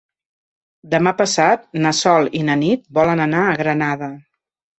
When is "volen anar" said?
3.01-3.45